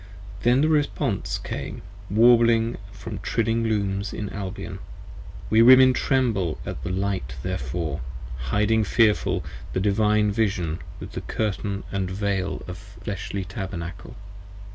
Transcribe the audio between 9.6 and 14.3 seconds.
The Divine Vision with Curtain & Veil & fleshly Tabernacle.